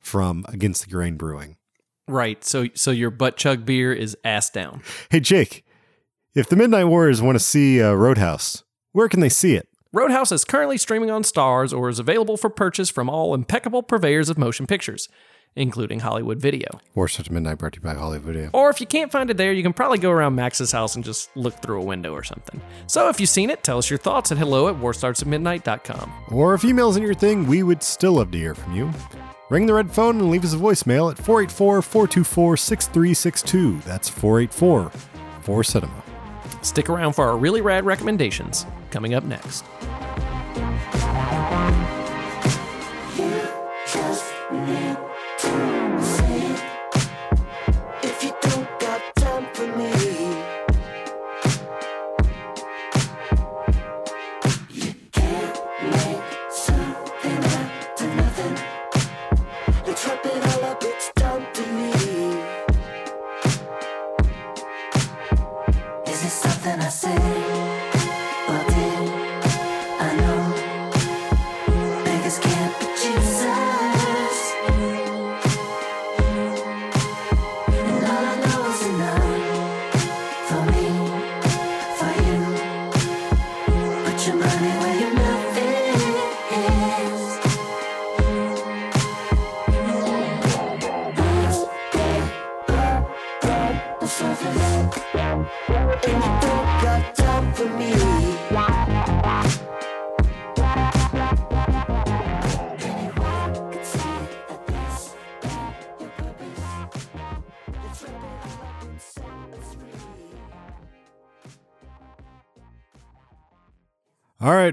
[0.00, 1.57] from Against the Grain Brewing.
[2.08, 2.42] Right.
[2.42, 4.82] So so your butt chug beer is ass down.
[5.10, 5.64] Hey Jake,
[6.34, 9.68] if the Midnight Warriors want to see uh, Roadhouse, where can they see it?
[9.92, 14.28] Roadhouse is currently streaming on Starz or is available for purchase from all impeccable purveyors
[14.28, 15.08] of motion pictures,
[15.56, 16.68] including Hollywood Video.
[16.94, 18.50] War Such Midnight brought to you by Hollywood Video.
[18.52, 21.02] Or if you can't find it there, you can probably go around Maxx's house and
[21.02, 22.60] just look through a window or something.
[22.86, 26.12] So if you've seen it, tell us your thoughts at hello at warstartsatmidnight.com.
[26.30, 28.92] Or if email's in your thing, we would still love to hear from you.
[29.50, 33.78] Ring the red phone and leave us a voicemail at 484 424 6362.
[33.80, 34.90] That's 484
[35.40, 36.04] 4 Cinema.
[36.06, 36.58] Oh.
[36.60, 39.64] Stick around for our really rad recommendations coming up next.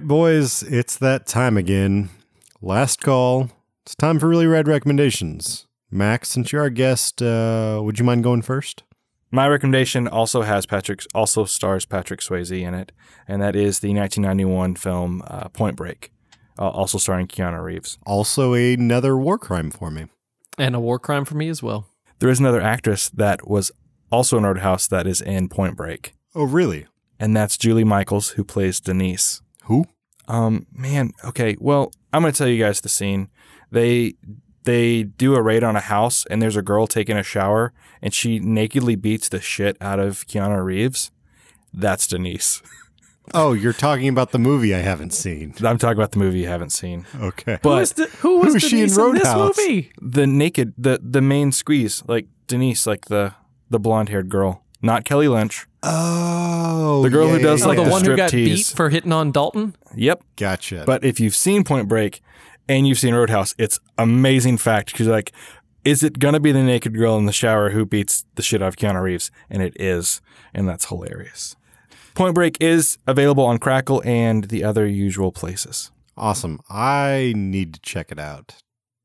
[0.05, 2.09] Right, boys, it's that time again.
[2.61, 3.49] Last call.
[3.85, 5.67] It's time for really rad recommendations.
[5.91, 8.83] Max, since you're our guest, uh, would you mind going first?
[9.31, 12.91] My recommendation also has Patrick, also stars Patrick Swayze in it,
[13.27, 16.11] and that is the 1991 film uh, Point Break,
[16.57, 17.97] uh, also starring Keanu Reeves.
[18.05, 20.05] Also, another war crime for me.
[20.57, 21.87] And a war crime for me as well.
[22.19, 23.71] There is another actress that was
[24.11, 26.85] also in Roadhouse that is in Point Break, Oh, really?
[27.19, 29.41] and that's Julie Michaels, who plays Denise.
[29.63, 29.85] Who?
[30.27, 31.55] Um, man, okay.
[31.59, 33.29] Well, I'm gonna tell you guys the scene.
[33.71, 34.13] They
[34.63, 38.13] they do a raid on a house, and there's a girl taking a shower, and
[38.13, 41.11] she nakedly beats the shit out of Keanu Reeves.
[41.73, 42.61] That's Denise.
[43.33, 45.55] Oh, you're talking about the movie I haven't seen.
[45.63, 47.07] I'm talking about the movie you haven't seen.
[47.19, 47.53] Okay.
[47.53, 49.91] Who But was, the, who was who's she in Denise in, this movie?
[49.99, 53.33] the naked, the the main squeeze, like Denise, like the
[53.67, 55.65] the blonde haired girl, not Kelly Lynch.
[55.85, 57.89] Oh, The girl who does, yeah, Oh, like, the yeah.
[57.89, 58.45] one who got striptease.
[58.45, 59.75] beat for hitting on Dalton?
[59.95, 60.23] Yep.
[60.35, 60.83] Gotcha.
[60.85, 62.21] But if you've seen Point Break
[62.67, 65.31] and you've seen Roadhouse, it's amazing fact because like,
[65.83, 68.69] is it gonna be the naked girl in the shower who beats the shit out
[68.69, 69.29] of Keanu Reeves?
[69.49, 70.19] And it is,
[70.53, 71.55] and that's hilarious.
[72.15, 75.91] Point Break is available on Crackle and the other usual places.
[76.17, 76.59] awesome.
[76.69, 78.55] I need to check it out.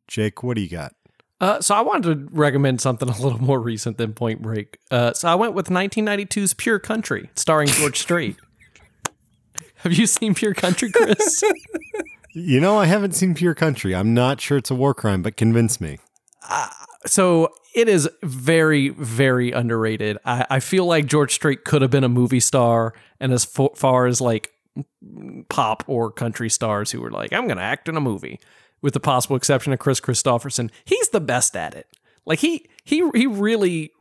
[0.08, 0.92] Jake, what do you got?
[1.40, 4.78] Uh, so I wanted to recommend something a little more recent than Point Break.
[4.90, 8.36] Uh, so I went with 1992's Pure Country, starring George Strait.
[9.76, 11.42] Have you seen Pure Country, Chris?
[12.34, 13.94] You know, I haven't seen Pure Country.
[13.94, 15.98] I'm not sure it's a war crime, but convince me.
[17.06, 20.18] so it is very, very underrated.
[20.24, 24.06] I, I feel like George Strait could have been a movie star, and as far
[24.06, 24.50] as like
[25.48, 28.38] pop or country stars who were like, I'm going to act in a movie,
[28.82, 31.86] with the possible exception of Kris Kristofferson, he's the best at it.
[32.26, 33.92] Like he he he really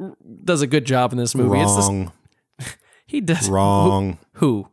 [0.44, 1.60] does a good job in this movie.
[1.60, 2.12] Wrong.
[3.06, 4.20] he does Wrong.
[4.34, 4.70] Who?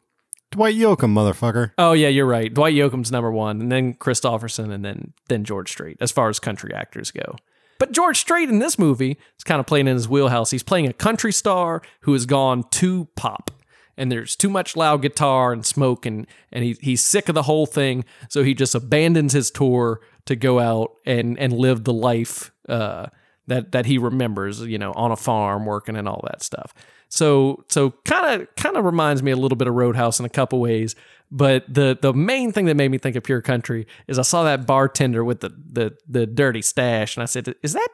[0.50, 1.72] Dwight Yoakam, motherfucker.
[1.76, 2.52] Oh yeah, you're right.
[2.52, 6.38] Dwight Yoakam's number one, and then Kristofferson, and then then George Strait, as far as
[6.38, 7.36] country actors go.
[7.78, 10.50] But George Strait in this movie is kind of playing in his wheelhouse.
[10.50, 13.50] He's playing a country star who has gone too pop.
[13.96, 17.44] And there's too much loud guitar and smoke, and, and he, he's sick of the
[17.44, 18.04] whole thing.
[18.28, 23.06] So he just abandons his tour to go out and, and live the life uh,
[23.46, 26.74] that that he remembers, you know, on a farm working and all that stuff.
[27.08, 30.30] So so kind of kind of reminds me a little bit of Roadhouse in a
[30.30, 30.94] couple ways.
[31.30, 34.44] But the the main thing that made me think of Pure Country is I saw
[34.44, 37.88] that bartender with the the the dirty stash, and I said, "Is that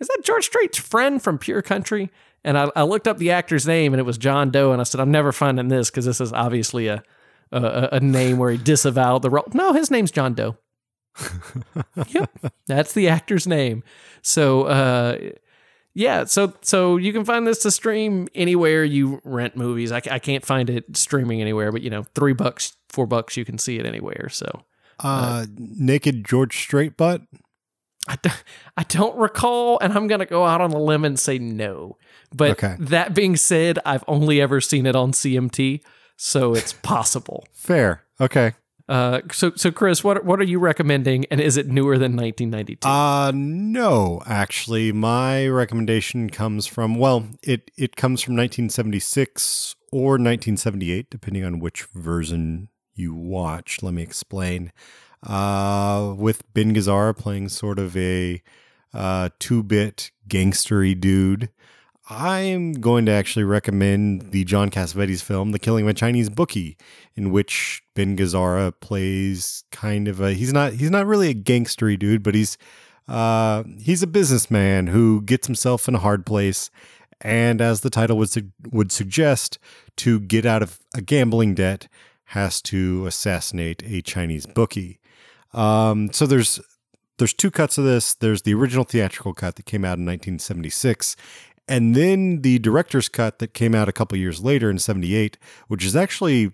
[0.00, 2.10] is that George Strait's friend from Pure Country?"
[2.44, 4.72] And I, I looked up the actor's name, and it was John Doe.
[4.72, 7.02] And I said, "I'm never finding this because this is obviously a,
[7.52, 10.56] a a name where he disavowed the role." No, his name's John Doe.
[12.08, 12.30] yep,
[12.66, 13.82] that's the actor's name.
[14.22, 15.18] So, uh,
[15.94, 19.92] yeah, so so you can find this to stream anywhere you rent movies.
[19.92, 23.44] I, I can't find it streaming anywhere, but you know, three bucks, four bucks, you
[23.44, 24.28] can see it anywhere.
[24.30, 24.62] So
[25.00, 27.22] Uh, naked George Strait butt.
[28.08, 28.30] I, d-
[28.76, 31.98] I don't recall, and I'm gonna go out on a limb and say no.
[32.34, 32.76] But Okay.
[32.78, 35.80] that being said, I've only ever seen it on CMT,
[36.16, 37.44] so it's possible.
[37.52, 38.02] Fair.
[38.20, 38.52] Okay.
[38.88, 42.86] Uh, so so Chris, what what are you recommending, and is it newer than 1992?
[42.86, 51.10] Uh no, actually my recommendation comes from well, it it comes from 1976 or 1978
[51.10, 53.82] depending on which version you watch.
[53.82, 54.72] Let me explain.
[55.26, 58.42] uh, with Ben Gazzara playing sort of a
[58.92, 61.48] uh, two bit gangstery dude.
[62.10, 66.76] I'm going to actually recommend the John Cassavetes film, The Killing of a Chinese Bookie,
[67.14, 71.98] in which Ben Gazzara plays kind of a he's not he's not really a gangstery
[71.98, 72.58] dude, but he's
[73.06, 76.70] uh, he's a businessman who gets himself in a hard place,
[77.20, 79.58] and as the title would su- would suggest,
[79.96, 81.88] to get out of a gambling debt,
[82.26, 84.98] has to assassinate a Chinese bookie.
[85.52, 86.60] Um, so there's
[87.18, 88.14] there's two cuts of this.
[88.14, 91.14] There's the original theatrical cut that came out in 1976,
[91.68, 95.38] and then the director's cut that came out a couple years later in 78,
[95.68, 96.50] which is actually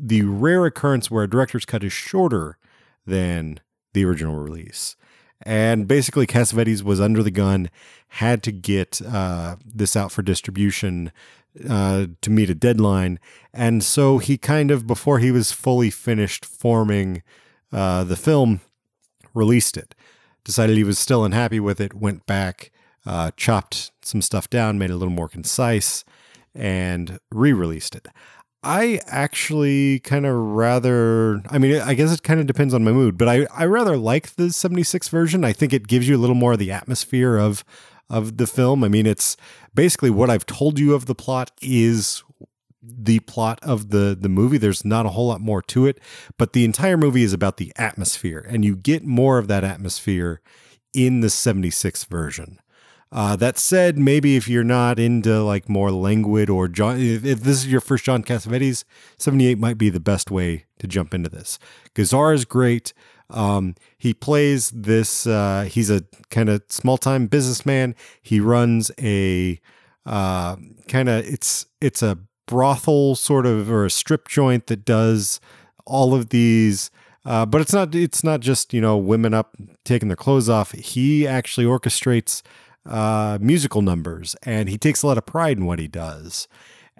[0.00, 2.58] the rare occurrence where a director's cut is shorter
[3.06, 3.60] than
[3.92, 4.96] the original release.
[5.44, 7.68] And basically, Cassavetes was under the gun,
[8.08, 11.10] had to get uh, this out for distribution
[11.68, 13.18] uh, to meet a deadline.
[13.52, 17.22] And so he kind of, before he was fully finished forming
[17.72, 18.60] uh, the film,
[19.34, 19.94] released it.
[20.44, 22.70] Decided he was still unhappy with it, went back,
[23.06, 26.04] uh, chopped some stuff down, made it a little more concise,
[26.54, 28.08] and re released it.
[28.64, 32.92] I actually kind of rather, I mean, I guess it kind of depends on my
[32.92, 35.44] mood, but I, I rather like the 76 version.
[35.44, 37.64] I think it gives you a little more of the atmosphere of
[38.08, 38.84] of the film.
[38.84, 39.36] I mean, it's
[39.74, 42.22] basically what I've told you of the plot is
[42.82, 44.58] the plot of the the movie.
[44.58, 45.98] There's not a whole lot more to it,
[46.38, 50.40] but the entire movie is about the atmosphere, and you get more of that atmosphere
[50.94, 52.58] in the 76 version.
[53.12, 57.40] Uh, that said, maybe if you're not into like more languid or John, if, if
[57.40, 58.84] this is your first John Cassavetes,
[59.18, 61.58] 78 might be the best way to jump into this.
[61.94, 62.94] Gazzara is great.
[63.28, 67.94] Um, he plays this, uh, he's a kind of small time businessman.
[68.22, 69.60] He runs a
[70.06, 70.56] uh,
[70.88, 75.38] kind of, it's, it's a brothel sort of, or a strip joint that does
[75.84, 76.90] all of these
[77.24, 79.54] uh, but it's not it's not just you know women up
[79.84, 80.72] taking their clothes off.
[80.72, 82.42] He actually orchestrates
[82.86, 86.48] uh, musical numbers, and he takes a lot of pride in what he does.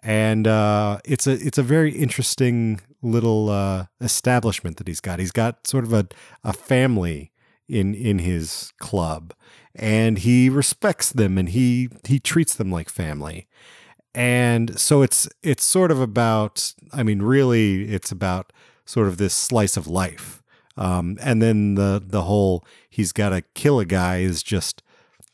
[0.02, 5.18] And uh, it's a it's a very interesting little uh, establishment that he's got.
[5.18, 6.08] He's got sort of a,
[6.42, 7.32] a family
[7.68, 9.32] in in his club,
[9.74, 13.46] and he respects them, and he he treats them like family.
[14.14, 16.74] And so it's it's sort of about.
[16.92, 18.52] I mean, really, it's about
[18.84, 20.42] sort of this slice of life.
[20.76, 24.82] Um, and then the the whole he's got to kill a guy is just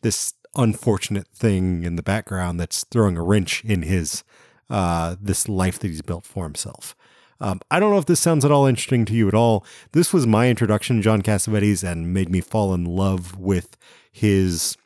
[0.02, 4.24] this unfortunate thing in the background that's throwing a wrench in his
[4.68, 6.94] uh, this life that he's built for himself.
[7.40, 9.64] Um, I don't know if this sounds at all interesting to you at all.
[9.92, 13.76] This was my introduction to John Cassavetes and made me fall in love with
[14.10, 14.76] his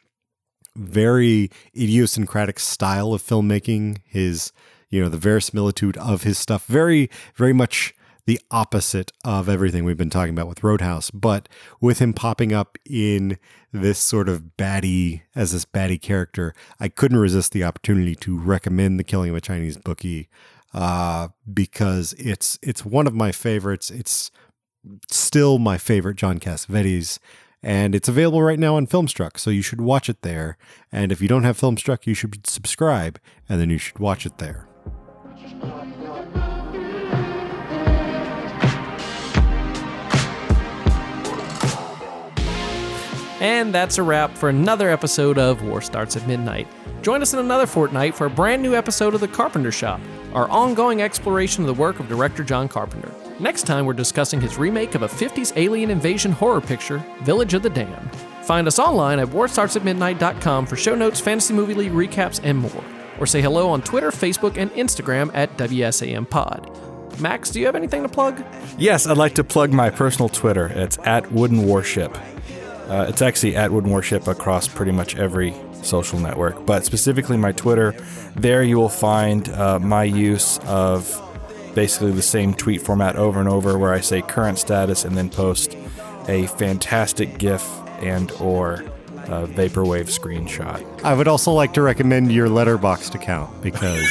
[0.77, 3.99] very idiosyncratic style of filmmaking.
[4.05, 4.53] His,
[4.91, 6.67] you know, the verisimilitude of his stuff.
[6.67, 7.95] Very, very much
[8.27, 11.49] the opposite of everything we've been talking about with Roadhouse, but
[11.81, 13.39] with him popping up in
[13.73, 18.99] this sort of baddie as this baddie character, I couldn't resist the opportunity to recommend
[18.99, 20.29] The Killing of a Chinese Bookie
[20.73, 23.91] uh, because it's it's one of my favorites.
[23.91, 24.31] It's
[25.11, 27.19] still my favorite John Cassavetes.
[27.65, 30.57] And it's available right now on Filmstruck, so you should watch it there.
[30.91, 34.39] And if you don't have Filmstruck, you should subscribe, and then you should watch it
[34.39, 34.67] there.
[43.43, 46.69] And that's a wrap for another episode of War Starts at Midnight.
[47.03, 50.01] Join us in another fortnight for a brand new episode of The Carpenter Shop,
[50.33, 53.13] our ongoing exploration of the work of director John Carpenter.
[53.41, 57.65] Next time, we're discussing his remake of a 50s alien invasion horror picture, Village of
[57.65, 58.15] the Damned.
[58.43, 62.85] Find us online at warstartsatmidnight.com for show notes, fantasy movie league recaps, and more.
[63.19, 66.71] Or say hello on Twitter, Facebook, and Instagram at WSAM Pod.
[67.21, 68.45] Max, do you have anything to plug?
[68.79, 70.67] Yes, I'd like to plug my personal Twitter.
[70.67, 72.17] It's at Wooden Warship.
[72.93, 77.51] Uh, it's actually at Wooden Worship across pretty much every social network, but specifically my
[77.53, 77.95] Twitter.
[78.37, 81.19] There you will find uh, my use of
[81.75, 85.31] basically the same tweet format over and over, where I say current status and then
[85.31, 85.75] post
[86.29, 87.67] a fantastic GIF
[88.03, 88.85] and or
[89.25, 90.85] uh, vaporwave screenshot.
[91.03, 94.07] I would also like to recommend your Letterboxd account because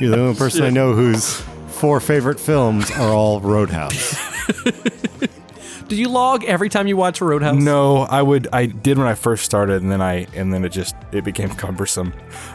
[0.00, 4.16] you're the only person I know whose four favorite films are all Roadhouse.
[5.88, 7.62] Do you log every time you watch Roadhouse?
[7.62, 8.48] No, I would.
[8.52, 11.48] I did when I first started, and then I and then it just it became
[11.54, 12.12] cumbersome.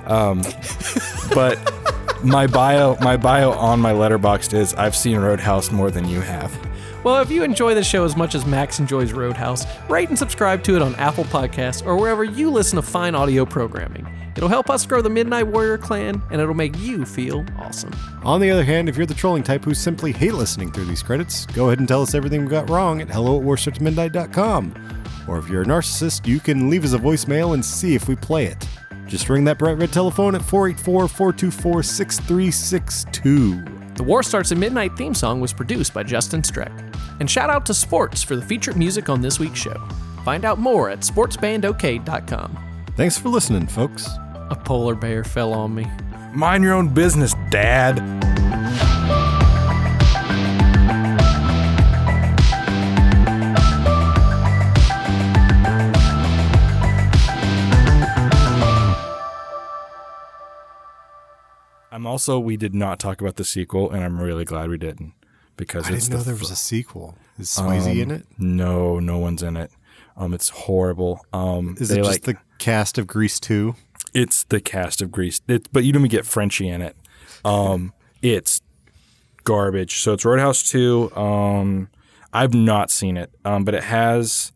[0.08, 0.42] Um,
[1.34, 1.58] but
[2.24, 6.52] my bio, my bio on my letterboxd is I've seen Roadhouse more than you have.
[7.04, 10.64] Well, if you enjoy the show as much as Max enjoys Roadhouse, rate and subscribe
[10.64, 14.06] to it on Apple Podcasts or wherever you listen to fine audio programming.
[14.40, 17.94] It'll help us grow the Midnight Warrior clan, and it'll make you feel awesome.
[18.24, 21.04] On the other hand, if you're the trolling type who simply hate listening through these
[21.04, 25.26] credits, go ahead and tell us everything we got wrong at hello at warstartsmidnight.com.
[25.28, 28.16] Or if you're a narcissist, you can leave us a voicemail and see if we
[28.16, 28.66] play it.
[29.08, 33.66] Just ring that bright red telephone at 484 424 6362.
[33.96, 36.96] The War Starts at Midnight theme song was produced by Justin Streck.
[37.20, 39.86] And shout out to Sports for the featured music on this week's show.
[40.24, 42.58] Find out more at sportsbandok.com.
[42.96, 44.08] Thanks for listening, folks.
[44.50, 45.88] A polar bear fell on me.
[46.34, 48.00] Mind your own business, Dad.
[61.92, 65.14] I'm also, we did not talk about the sequel, and I'm really glad we didn't
[65.58, 67.16] because I it's didn't know the there f- was a sequel.
[67.40, 68.26] Is Swayze Um, in it?
[68.38, 69.72] No, no one's in it.
[70.16, 71.26] Um, it's horrible.
[71.34, 73.74] Um, Is they it like just the cast of Grease 2?
[74.14, 76.96] It's the cast of Grease, it, but you don't even get Frenchie in it.
[77.46, 78.62] Um, it's
[79.44, 80.00] garbage.
[80.00, 81.12] So it's Roadhouse Two.
[81.16, 81.90] Um,
[82.34, 84.52] I've not seen it, um, but it has.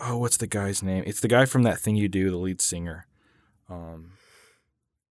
[0.00, 1.02] Oh, what's the guy's name?
[1.06, 3.06] It's the guy from that thing you do, the lead singer.
[3.68, 4.12] Um,